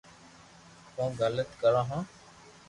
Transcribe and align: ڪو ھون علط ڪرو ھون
ڪو 0.95 1.03
ھون 1.03 1.11
علط 1.27 1.49
ڪرو 1.61 1.81
ھون 1.89 2.01